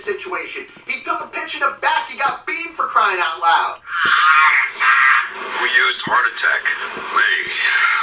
[0.00, 0.64] this situation.
[0.86, 2.08] He took a pitch in the back.
[2.08, 3.80] He got beamed for crying out loud.
[5.60, 6.62] We used heart attack.
[7.12, 7.30] Me.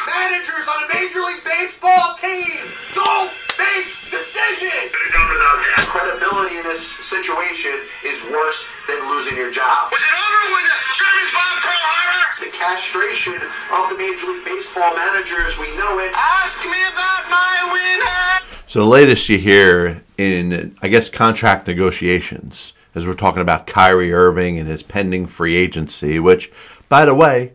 [0.05, 4.93] Managers on a Major League Baseball team don't make decisions.
[4.93, 5.83] Could have done without that.
[5.89, 7.73] Credibility in this situation
[8.05, 9.89] is worse than losing your job.
[9.89, 12.25] Was it over when the Germans bombed Pearl Harbor?
[12.45, 13.37] The castration
[13.73, 16.13] of the Major League Baseball managers, we know it.
[16.13, 18.46] Ask me about my winner.
[18.67, 24.11] So the latest you hear in, I guess, contract negotiations, as we're talking about Kyrie
[24.11, 26.51] Irving and his pending free agency, which,
[26.89, 27.53] by the way,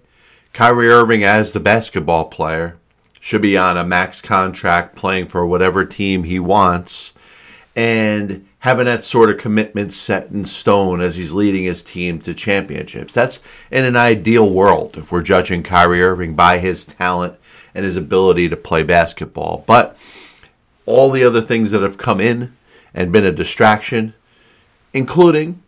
[0.55, 2.79] Kyrie Irving as the basketball player
[3.21, 7.13] should be on a max contract playing for whatever team he wants
[7.77, 12.33] and having that sort of commitment set in stone as he's leading his team to
[12.33, 13.13] championships.
[13.13, 17.39] That's in an ideal world if we're judging Kyrie Irving by his talent
[17.75, 19.63] and his ability to play basketball.
[19.67, 19.99] But
[20.87, 22.55] all the other things that have come in
[22.95, 24.15] and been a distraction,
[24.93, 25.63] including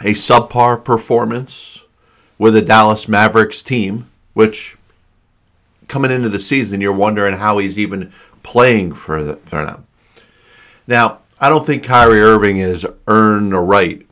[0.00, 1.82] a subpar performance
[2.38, 4.76] with the Dallas Mavericks team, which
[5.88, 9.86] coming into the season, you're wondering how he's even playing for, the, for them.
[10.86, 14.06] Now, I don't think Kyrie Irving has earned the right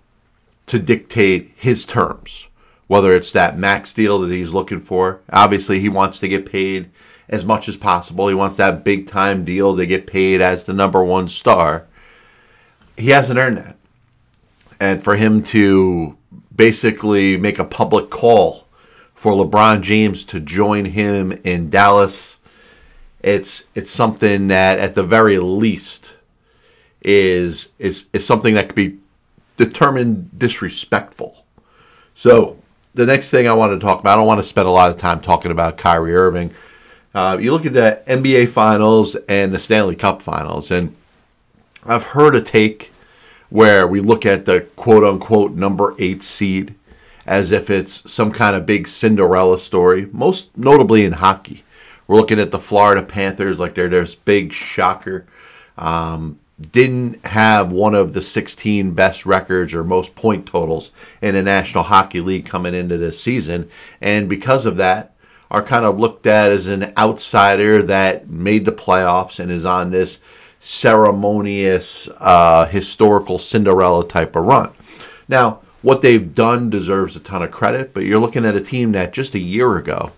[0.66, 2.48] to dictate his terms,
[2.86, 5.20] whether it's that max deal that he's looking for.
[5.32, 6.90] Obviously, he wants to get paid
[7.28, 8.28] as much as possible.
[8.28, 11.86] He wants that big time deal to get paid as the number one star.
[12.96, 13.76] He hasn't earned that.
[14.78, 16.16] And for him to
[16.54, 18.66] basically make a public call
[19.14, 22.36] for LeBron James to join him in Dallas,
[23.22, 26.14] it's it's something that at the very least
[27.00, 28.98] is is is something that could be
[29.56, 31.44] determined disrespectful.
[32.14, 32.58] So
[32.94, 34.90] the next thing I want to talk about, I don't want to spend a lot
[34.90, 36.52] of time talking about Kyrie Irving.
[37.14, 40.94] Uh, you look at the NBA Finals and the Stanley Cup Finals, and
[41.86, 42.92] I've heard a take
[43.50, 46.74] where we look at the quote unquote number eight seed
[47.26, 51.62] as if it's some kind of big Cinderella story, most notably in hockey.
[52.06, 55.24] We're looking at the Florida Panthers like they're this big shocker.
[55.78, 61.42] Um, didn't have one of the 16 best records or most point totals in the
[61.42, 63.68] National Hockey League coming into this season.
[64.00, 65.13] And because of that,
[65.54, 69.92] are kind of looked at as an outsider that made the playoffs and is on
[69.92, 70.18] this
[70.58, 74.70] ceremonious, uh, historical Cinderella type of run.
[75.28, 78.90] Now, what they've done deserves a ton of credit, but you're looking at a team
[78.92, 80.10] that just a year ago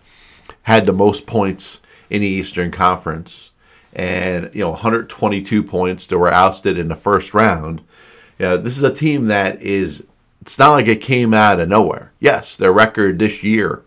[0.62, 3.50] had the most points in the Eastern Conference
[3.92, 7.82] and you know 122 points that were ousted in the first round.
[8.38, 10.06] Yeah, this is a team that is
[10.40, 12.12] it's not like it came out of nowhere.
[12.20, 13.82] Yes, their record this year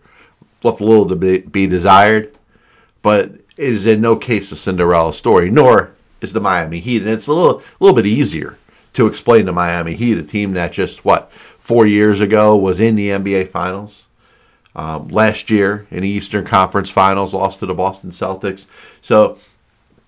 [0.62, 2.36] left a little to be, be desired,
[3.02, 7.02] but is in no case a Cinderella story, nor is the Miami Heat.
[7.02, 8.58] And it's a little, a little bit easier
[8.94, 12.94] to explain to Miami Heat, a team that just, what, four years ago was in
[12.96, 14.06] the NBA Finals.
[14.74, 18.66] Um, last year in the Eastern Conference Finals, lost to the Boston Celtics.
[19.02, 19.36] So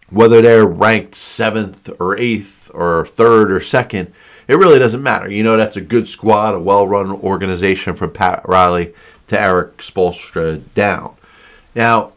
[0.08, 4.12] whether they're ranked seventh or eighth or third or second,
[4.46, 5.30] it really doesn't matter.
[5.30, 8.94] You know, that's a good squad, a well run organization from Pat Riley
[9.28, 11.14] to Erik Spoelstra down.
[11.74, 12.12] Now,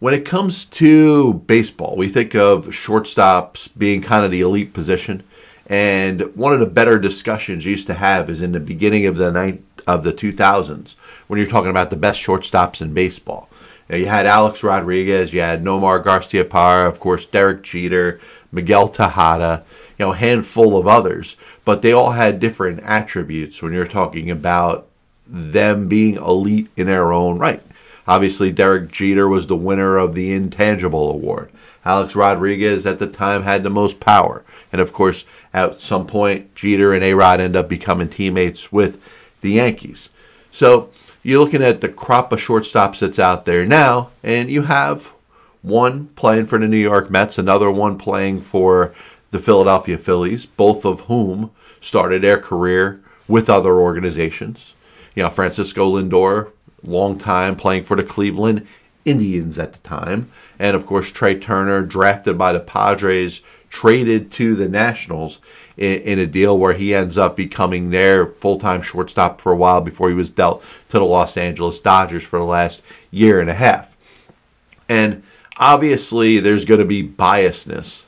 [0.00, 5.24] when it comes to baseball, we think of shortstops being kind of the elite position.
[5.66, 9.16] And one of the better discussions you used to have is in the beginning of
[9.16, 10.94] the night of the 2000s
[11.26, 13.48] when you're talking about the best shortstops in baseball.
[13.90, 18.20] You, you had Alex Rodriguez, you had Nomar Garciaparra, of course, Derek Jeter,
[18.52, 19.64] Miguel Tejada,
[19.98, 24.30] you know, a handful of others, but they all had different attributes when you're talking
[24.30, 24.87] about
[25.28, 27.62] them being elite in their own right.
[28.06, 31.50] Obviously, Derek Jeter was the winner of the Intangible Award.
[31.84, 34.42] Alex Rodriguez at the time had the most power.
[34.72, 39.00] And of course, at some point, Jeter and A Rod end up becoming teammates with
[39.40, 40.10] the Yankees.
[40.50, 40.90] So
[41.22, 45.14] you're looking at the crop of shortstops that's out there now, and you have
[45.62, 48.94] one playing for the New York Mets, another one playing for
[49.30, 54.74] the Philadelphia Phillies, both of whom started their career with other organizations.
[55.18, 56.52] You know, Francisco Lindor,
[56.84, 58.64] long time playing for the Cleveland
[59.04, 60.30] Indians at the time.
[60.60, 65.40] And of course, Trea Turner, drafted by the Padres, traded to the Nationals
[65.76, 69.56] in, in, a deal where he ends up becoming their full time shortstop for a
[69.56, 72.80] while before he was dealt to the Los Angeles Dodgers for the last
[73.10, 73.96] year and a half.
[74.88, 75.24] And
[75.56, 78.04] obviously, there's going to be biasness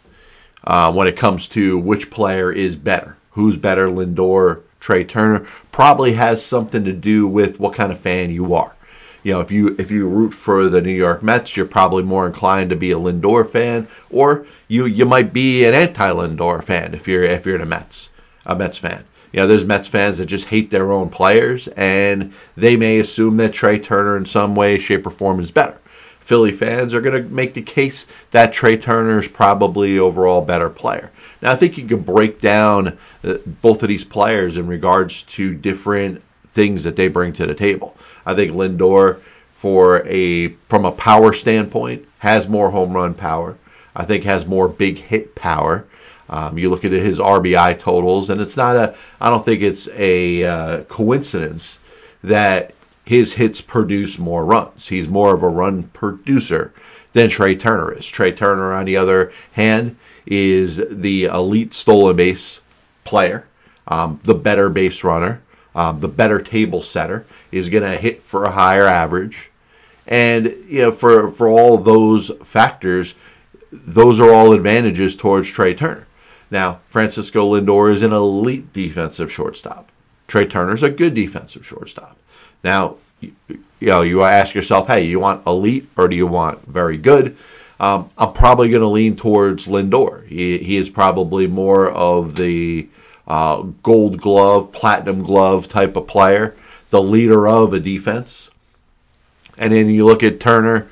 [0.63, 3.17] uh, when it comes to which player is better.
[3.33, 8.31] Who's better, Lindor Trea Turner probably has something to do with what kind of fan
[8.31, 8.75] you are.
[9.23, 12.27] You know, if you if you root for the New York Mets, you're probably more
[12.27, 17.07] inclined to be a Lindor fan, or you you might be an anti-Lindor fan if
[17.07, 18.09] you're if you're the Mets.
[18.47, 19.05] a Mets fan.
[19.33, 23.37] You know, there's Mets fans that just hate their own players, and they may assume
[23.37, 25.79] that Trea Turner, in some way, shape, or form, is better.
[26.19, 30.69] Philly fans are going to make the case that Trea Turner is probably overall better
[30.69, 31.11] player.
[31.43, 35.55] Now, I think you can break down uh, both of these players in regards to
[35.55, 37.97] different things that they bring to the table.
[38.27, 39.21] I think Lindor,
[39.51, 43.57] for a from a power standpoint, has more home run power.
[43.95, 45.87] I think has more big hit power.
[46.29, 48.95] Um, you look at his RBI totals, and it's not a.
[49.21, 51.81] I don't think it's a uh, coincidence
[52.23, 52.73] that
[53.05, 54.89] his hits produce more runs.
[54.89, 56.73] He's more of a run producer
[57.13, 58.07] than Trea Turner is.
[58.07, 59.97] Trea Turner, on the other hand,
[60.27, 62.61] is the elite stolen base
[63.05, 63.47] player,
[63.89, 65.41] um, the better base runner,
[65.75, 67.27] um, the better table setter.
[67.53, 69.51] Is going to hit for a higher average,
[70.07, 73.17] and you know for for all those factors,
[73.73, 76.07] those are all advantages towards Trea Turner.
[76.51, 79.91] Now, Francisco Lindor is an elite defensive shortstop.
[80.27, 82.17] Trea Turner's a good defensive shortstop.
[82.63, 86.67] Now, you, you know, you ask yourself, hey, you want elite or do you want
[86.67, 87.37] very good?
[87.81, 90.27] Um, I'm probably going to lean towards Lindor.
[90.27, 92.89] He, he is probably more of the
[93.27, 96.55] uh, gold glove, platinum glove type of player,
[96.91, 98.51] the leader of a defense.
[99.57, 100.89] And then you look at Turner,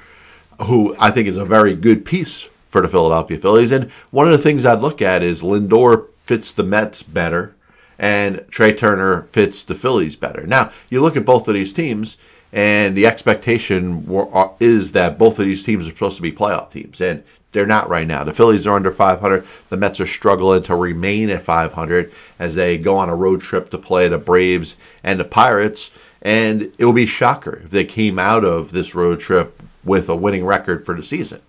[0.63, 3.71] who I think is a very good piece for the Philadelphia Phillies.
[3.71, 7.55] And one of the things I'd look at is Lindor fits the Mets better
[7.99, 10.47] and Trea Turner fits the Phillies better.
[10.47, 12.17] Now, you look at both of these teams,
[12.53, 16.71] and the expectation uh, is that both of these teams are supposed to be playoff
[16.71, 17.23] teams, and
[17.53, 18.25] they're not right now.
[18.25, 19.47] The Phillies are under 500.
[19.69, 23.71] The Mets are struggling to remain at 500 as they go on a road trip
[23.71, 25.91] to play the Braves and the Pirates.
[26.21, 30.17] And it will be shocker if they came out of this road trip with a
[30.17, 31.41] winning record for the season.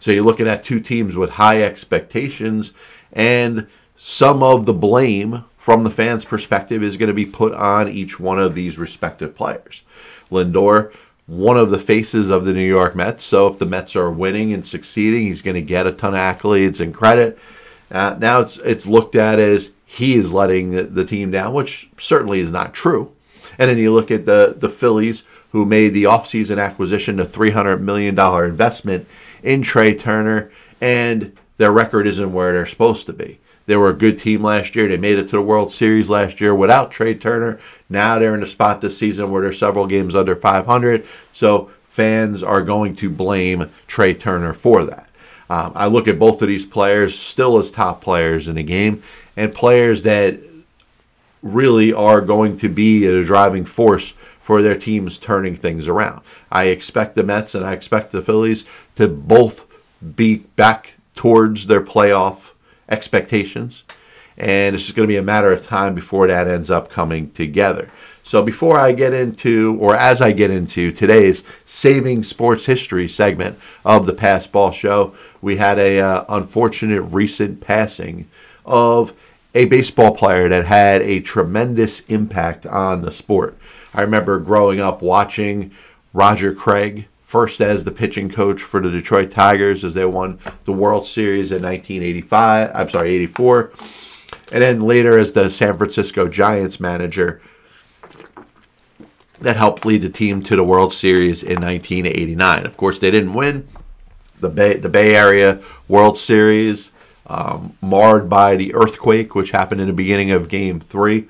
[0.00, 2.72] So you're looking at two teams with high expectations,
[3.12, 3.66] and
[3.96, 8.20] some of the blame from the fans' perspective is going to be put on each
[8.20, 9.82] one of these respective players.
[10.34, 10.92] Lindor,
[11.26, 14.52] one of the faces of the New York Mets, so if the Mets are winning
[14.52, 17.38] and succeeding, he's going to get a ton of accolades and credit.
[17.90, 21.88] Uh, now it's it's looked at as he is letting the, the team down, which
[21.98, 23.14] certainly is not true.
[23.58, 27.80] And then you look at the the Phillies, who made the offseason acquisition, a $300
[27.80, 29.06] million investment
[29.42, 30.50] in Trea Turner,
[30.80, 33.38] and their record isn't where they're supposed to be.
[33.66, 34.88] They were a good team last year.
[34.88, 37.58] They made it to the World Series last year without Trea Turner.
[37.88, 41.06] Now they're in a spot this season where they're several games under 500.
[41.32, 45.08] So fans are going to blame Trea Turner for that.
[45.48, 49.02] Um, I look at both of these players still as top players in the game
[49.36, 50.40] and players that
[51.42, 56.22] really are going to be a driving force for their teams turning things around.
[56.50, 59.66] I expect the Mets and I expect the Phillies to both
[60.16, 62.53] be back towards their playoff
[62.88, 63.84] expectations.
[64.36, 67.30] And it's just going to be a matter of time before that ends up coming
[67.32, 67.90] together.
[68.24, 73.58] So before I get into, or as I get into today's Saving Sports History segment
[73.84, 78.28] of the Passed Ball Show, we had a uh, unfortunate recent passing
[78.64, 79.12] of
[79.54, 83.58] a baseball player that had a tremendous impact on the sport.
[83.92, 85.70] I remember growing up watching
[86.14, 90.72] Roger Craig first as the pitching coach for the Detroit Tigers as they won the
[90.72, 92.70] World Series in 1985.
[92.74, 93.72] I'm sorry, 84.
[94.52, 97.40] And then later as the San Francisco Giants manager
[99.40, 102.66] that helped lead the team to the World Series in 1989.
[102.66, 103.66] Of course, they didn't win
[104.40, 106.92] the Bay, the Bay Area World Series,
[107.26, 111.26] um, marred by the earthquake, which happened in the beginning of Game 3.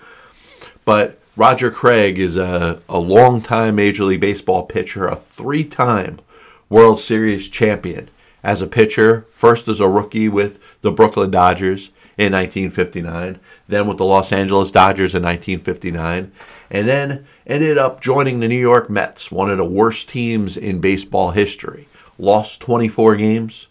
[0.84, 6.20] But Roger Craig is a, a long-time Major League Baseball pitcher, a three time
[6.68, 8.08] World Series champion
[8.44, 13.98] as a pitcher, first as a rookie with the Brooklyn Dodgers in 1959, then with
[13.98, 16.30] the Los Angeles Dodgers in 1959,
[16.70, 20.80] and then ended up joining the New York Mets, one of the worst teams in
[20.80, 21.88] baseball history.
[22.16, 23.66] Lost 24 games,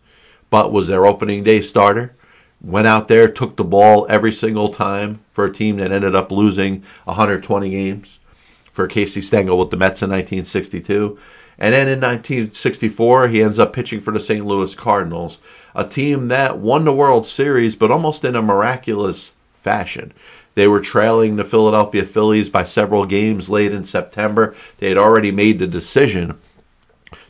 [0.50, 2.13] but was their opening day starter
[2.63, 6.32] went out there, took the ball every single time for a team that ended up
[6.32, 8.20] losing 120 games
[8.72, 11.20] for Casey Stengel with the Mets in 1962.
[11.60, 14.46] And then in 1964, he ends up pitching for the St.
[14.46, 15.38] Louis Cardinals,
[15.75, 20.13] a team that won the World Series, but almost in a miraculous fashion.
[20.55, 24.55] They were trailing the Philadelphia Phillies by several games late in September.
[24.77, 26.39] They had already made the decision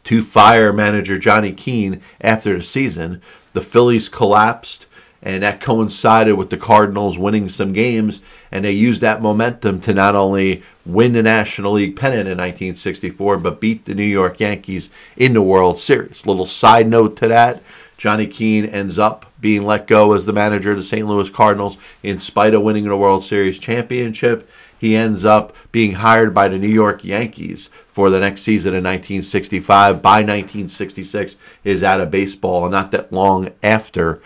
[0.05, 3.21] to fire manager Johnny Keane after the season.
[3.53, 4.85] The Phillies collapsed
[5.24, 8.20] and that coincided with the Cardinals winning some games,
[8.51, 13.38] and they used that momentum to not only win the National League pennant in 1964,
[13.38, 16.27] but beat the New York Yankees in the World Series.
[16.27, 17.63] Little side note to that,
[17.98, 21.08] Johnny Keane ends up being let go as the manager of the St.
[21.08, 24.50] Louis Cardinals in spite of winning the World Series championship.
[24.77, 28.84] He ends up being hired by the New York Yankees for the next season in
[28.84, 30.01] 1965.
[30.01, 34.22] By 1966, is out of baseball, and not that long after,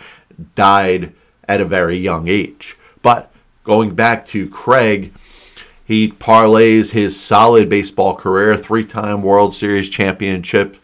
[0.56, 1.14] died
[1.48, 2.76] at a very young age.
[3.02, 3.32] But
[3.64, 5.14] going back to Craig,
[5.86, 10.78] he parlays his solid baseball career, three time World Series championship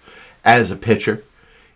[0.45, 1.23] as a pitcher,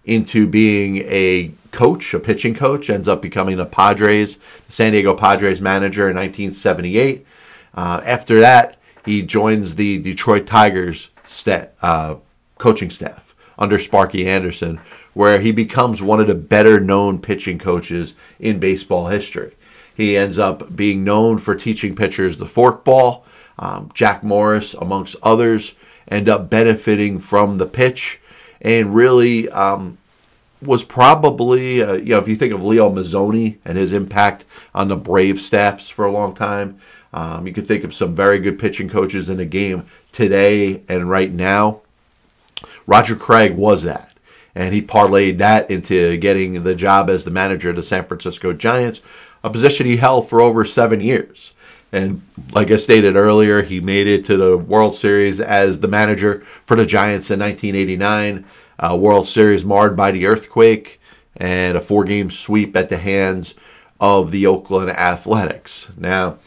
[0.06, 5.60] into being a coach, a pitching coach, ends up becoming a Padres, San Diego Padres
[5.60, 7.26] manager in 1978.
[7.74, 12.16] Uh, after that, he joins the Detroit Tigers sta- uh,
[12.58, 14.80] coaching staff under Sparky Anderson,
[15.18, 19.52] where he becomes one of the better known pitching coaches in baseball history.
[19.96, 23.24] He ends up being known for teaching pitchers the forkball.
[23.58, 25.74] Um, Jack Morris, amongst others,
[26.08, 28.22] end up benefiting from the pitch
[28.62, 29.98] and really um,
[30.62, 34.46] was probably, uh, you know, if you think of Leo Mazzone and his impact
[34.76, 36.80] on the Brave staffs for a long time,
[37.12, 41.10] um, you could think of some very good pitching coaches in the game today and
[41.10, 41.82] right now.
[42.86, 44.14] Roger Craig was that.
[44.58, 48.54] And he parlayed that into getting the job as the manager of the San Francisco
[48.54, 49.02] Giants,
[49.44, 51.54] a position he held for over seven years.
[51.92, 56.40] And like I stated earlier, he made it to the World Series as the manager
[56.66, 58.46] for the Giants in 1989.
[58.80, 61.00] Uh, World Series marred by the earthquake
[61.36, 63.54] and a four game sweep at the hands
[64.00, 65.92] of the Oakland Athletics.
[65.96, 66.40] Now,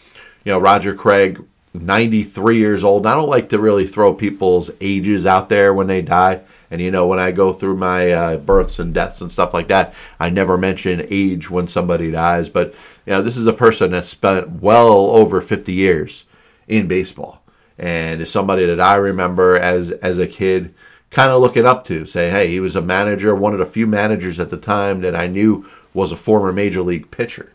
[0.45, 3.07] you know, Roger Craig, 93 years old.
[3.07, 6.41] I don't like to really throw people's ages out there when they die.
[6.71, 9.69] And you know, when I go through my uh, births and deaths and stuff like
[9.69, 12.49] that, I never mention age when somebody dies.
[12.49, 12.75] But
[13.07, 16.27] you know, this is a person that spent well over 50 years
[16.69, 17.43] in baseball,
[17.77, 20.73] and is somebody that I remember as as a kid,
[21.11, 22.07] kind of looking up to.
[22.07, 25.17] Say, hey, he was a manager, one of the few managers at the time that
[25.17, 27.53] I knew was a former major league pitcher,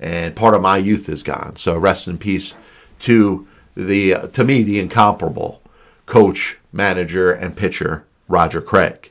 [0.00, 1.54] and part of my youth is gone.
[1.54, 2.54] So rest in peace
[3.00, 5.62] to the uh, to me the incomparable
[6.06, 9.10] coach, manager, and pitcher Roger Craig.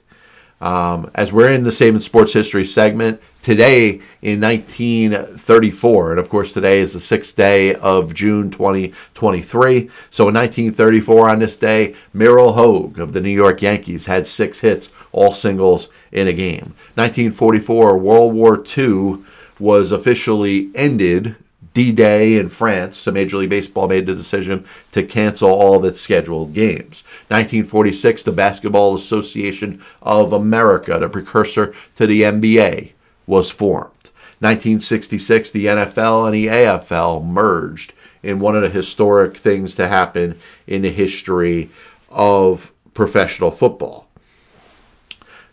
[0.61, 6.51] Um, as we're in the Saving Sports History segment, today in 1934, and of course
[6.51, 9.89] today is the sixth day of June 2023.
[10.09, 14.59] So in 1934, on this day, Myril Hoag of the New York Yankees had six
[14.59, 16.73] hits, all singles in a game.
[16.95, 19.19] 1944, World War II
[19.59, 21.35] was officially ended
[21.73, 25.85] D Day in France, so Major League Baseball made the decision to cancel all of
[25.85, 27.03] its scheduled games.
[27.27, 32.91] 1946, the Basketball Association of America, the precursor to the NBA,
[33.27, 33.91] was formed.
[34.39, 40.39] 1966, the NFL and the AFL merged in one of the historic things to happen
[40.65, 41.69] in the history
[42.09, 44.07] of professional football.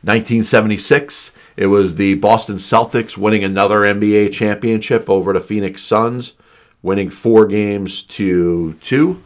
[0.02, 6.34] 1976, it was the Boston Celtics winning another NBA championship over the Phoenix Suns,
[6.82, 9.22] winning four games to two.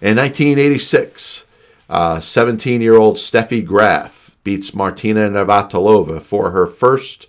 [0.00, 1.44] In 1986,
[1.88, 7.26] 17 uh, Steffi Graf beats Martina Navratilova for her first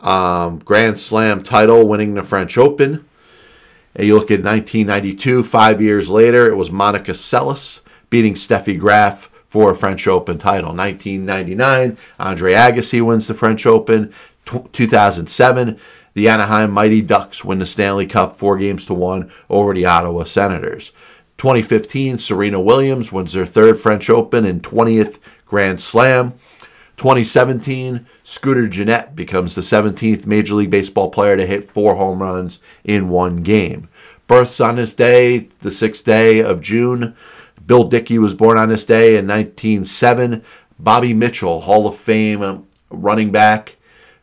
[0.00, 3.04] um, Grand Slam title, winning the French Open.
[3.94, 7.80] And you look at 1992, five years later, it was Monica Seles
[8.10, 10.74] beating Steffi Graf for a French Open title.
[10.74, 14.12] 1999, Andre Agassi wins the French Open.
[14.44, 15.78] T- 2007,
[16.14, 20.24] the Anaheim Mighty Ducks win the Stanley Cup four games to one over the Ottawa
[20.24, 20.92] Senators.
[21.38, 26.32] 2015, Serena Williams wins their third French Open and 20th Grand Slam.
[26.96, 32.58] 2017, Scooter Gennett becomes the 17th Major League Baseball player to hit four home runs
[32.84, 33.88] in one game.
[34.26, 37.14] Births on this day, the sixth day of June.
[37.66, 40.42] Bill Dickey was born on this day in 1907.
[40.78, 43.76] Bobby Mitchell, Hall of Fame running back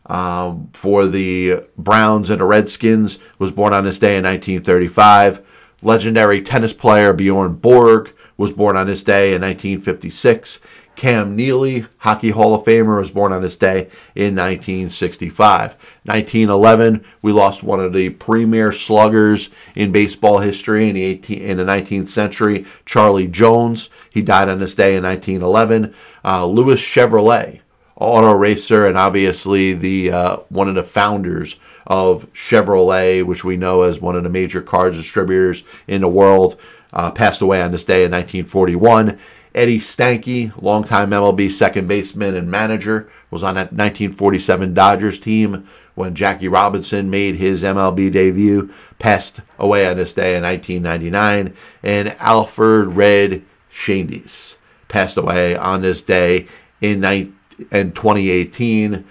[0.06, 5.46] um, for the Browns and the Redskins, was born on this day in 1935.
[5.82, 10.60] Legendary tennis player Bjorn Borg was born on this day in 1956.
[10.96, 15.72] Cam Neely, Hockey Hall of Famer, was born on this day in 1965.
[16.06, 21.58] 1911, we lost one of the premier sluggers in baseball history in the, 18, in
[21.58, 23.90] the 19th century, Charley Jones.
[24.10, 25.94] He died on this day in 1911.
[26.24, 27.62] Uh, Louis Chevrolet,
[27.96, 33.82] auto racer, and obviously the uh, one of the founders of Chevrolet, which we know
[33.82, 36.58] as one of the major car distributors in the world,
[36.94, 39.20] uh, passed away on this day in 1941.
[39.55, 46.15] Eddie Stanky, longtime MLB second baseman and manager, was on that 1947 Dodgers team when
[46.15, 51.55] Jackie Robinson made his MLB debut, passed away on this day in 1999.
[51.83, 54.55] And Alfred Red Schoendienst
[54.88, 56.48] passed away on this day
[56.81, 59.05] in 2018.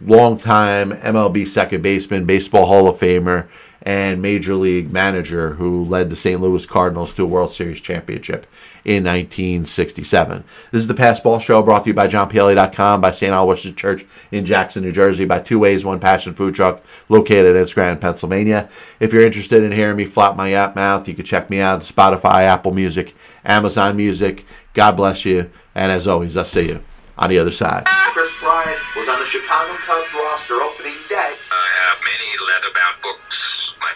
[0.00, 3.48] longtime MLB second baseman, baseball Hall of Famer,
[3.82, 6.40] and major league manager who led the St.
[6.40, 8.46] Louis Cardinals to a World Series championship
[8.84, 10.44] in 1967.
[10.72, 13.32] This is the Passed Ball Show brought to you by JohnPielli.com, by St.
[13.32, 17.66] Aloysius Church in Jackson, New Jersey, by Two Ways, One Passion Food Truck located in
[17.66, 18.68] Scranton, Pennsylvania.
[18.98, 21.74] If you're interested in hearing me flap my yap mouth, you can check me out
[21.74, 24.46] on Spotify, Apple Music, Amazon Music.
[24.74, 25.50] God bless you.
[25.74, 26.82] And as always, I'll see you
[27.16, 27.84] on the other side.
[27.84, 30.87] Kris Bryant was on the Chicago Cubs roster opening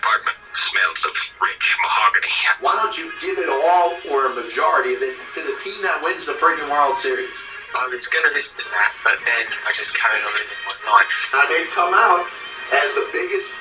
[0.03, 2.35] apartment smells of rich mahogany.
[2.59, 6.03] Why don't you give it all or a majority of it to the team that
[6.03, 7.31] wins the friggin' World Series?
[7.73, 11.15] I was gonna listen to that, but then I just carried on living my life.
[11.33, 12.27] Now they come out
[12.75, 13.55] as the biggest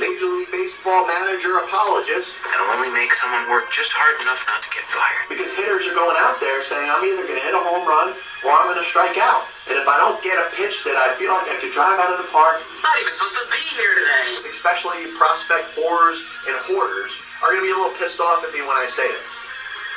[0.00, 4.70] Major League Baseball manager apologist It'll only make someone work just hard enough not to
[4.72, 5.28] get fired.
[5.28, 8.16] because hitters are going out there saying, I'm either going to hit a home run
[8.40, 9.44] or I'm going to strike out.
[9.70, 12.10] And if I don't get a pitch that I feel like I could drive out
[12.14, 14.50] of the park, Not even supposed to be here today.
[14.50, 16.18] especially prospect whores
[16.50, 19.06] and hoarders, are going to be a little pissed off at me when I say
[19.22, 19.46] this.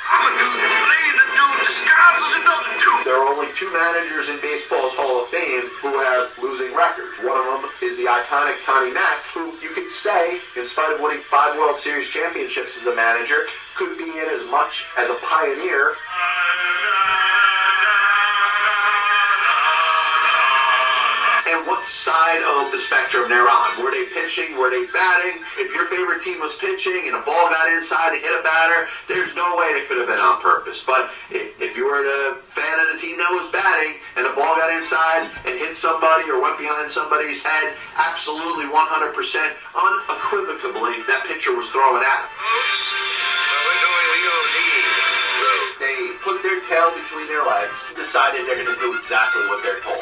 [0.05, 3.01] I'm a dude playing a dude disguised as another dude.
[3.10, 7.17] There are only two managers in baseball's Hall of Fame who have losing records.
[7.25, 11.01] One of them is the iconic Connie Mack, who you could say, in spite of
[11.01, 15.17] winning five World Series championships as a manager, could be in as much as a
[15.25, 15.98] pioneer.
[15.98, 16.75] And
[21.86, 23.70] what side of the spectrum they're on?
[23.77, 24.58] Were they pitching?
[24.58, 25.38] Were they batting?
[25.62, 28.89] If your favorite team was pitching and a ball got inside to hit a batter,
[29.06, 30.82] there's no way it could have been on purpose.
[30.82, 34.58] But if you were a fan of the team that was batting and the ball
[34.58, 41.54] got inside and hit somebody or went behind somebody's head, absolutely 100% unequivocally, that pitcher
[41.54, 42.34] was throwing at him.
[45.77, 49.86] They put their tail between their legs, decided they're going to do exactly what they're
[49.86, 50.01] told.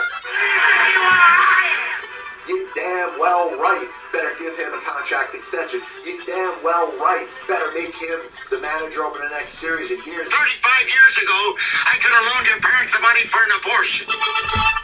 [2.47, 5.81] You damn well right better give him a contract extension.
[6.03, 10.27] You damn well right better make him the manager over the next series of years.
[10.27, 11.56] 35 years ago,
[11.88, 14.83] I could have loaned your parents the money for an abortion.